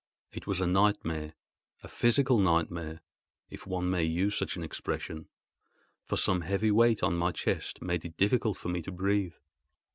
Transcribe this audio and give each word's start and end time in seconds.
It 0.31 0.47
was 0.47 0.59
as 0.61 0.67
a 0.67 0.71
nightmare—a 0.71 1.87
physical 1.87 2.39
nightmare, 2.39 3.01
if 3.51 3.67
one 3.67 3.87
may 3.87 4.03
use 4.03 4.35
such 4.35 4.55
an 4.55 4.63
expression; 4.63 5.27
for 6.05 6.17
some 6.17 6.41
heavy 6.41 6.71
weight 6.71 7.03
on 7.03 7.15
my 7.15 7.31
chest 7.31 7.83
made 7.83 8.03
it 8.03 8.17
difficult 8.17 8.57
for 8.57 8.69
me 8.69 8.81
to 8.81 8.91
breathe. 8.91 9.35